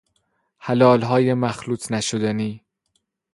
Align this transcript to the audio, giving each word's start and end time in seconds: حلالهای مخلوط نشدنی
حلالهای 0.57 1.33
مخلوط 1.33 1.91
نشدنی 1.91 2.63